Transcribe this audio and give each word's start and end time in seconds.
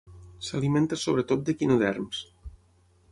S'alimenta 0.47 0.99
sobretot 1.01 1.45
d'equinoderms. 1.49 2.25